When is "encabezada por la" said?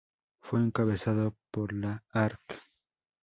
0.61-2.03